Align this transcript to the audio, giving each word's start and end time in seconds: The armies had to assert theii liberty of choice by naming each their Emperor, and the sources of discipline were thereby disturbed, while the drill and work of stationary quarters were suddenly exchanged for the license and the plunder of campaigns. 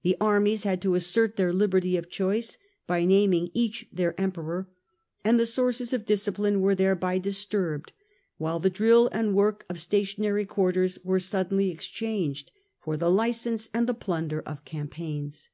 The 0.00 0.16
armies 0.22 0.62
had 0.62 0.80
to 0.80 0.94
assert 0.94 1.36
theii 1.36 1.54
liberty 1.54 1.98
of 1.98 2.08
choice 2.08 2.56
by 2.86 3.04
naming 3.04 3.50
each 3.52 3.86
their 3.92 4.18
Emperor, 4.18 4.70
and 5.22 5.38
the 5.38 5.44
sources 5.44 5.92
of 5.92 6.06
discipline 6.06 6.62
were 6.62 6.74
thereby 6.74 7.18
disturbed, 7.18 7.92
while 8.38 8.58
the 8.58 8.70
drill 8.70 9.08
and 9.12 9.34
work 9.34 9.66
of 9.68 9.78
stationary 9.78 10.46
quarters 10.46 10.98
were 11.04 11.20
suddenly 11.20 11.70
exchanged 11.70 12.52
for 12.78 12.96
the 12.96 13.10
license 13.10 13.68
and 13.74 13.86
the 13.86 13.92
plunder 13.92 14.40
of 14.40 14.64
campaigns. 14.64 15.50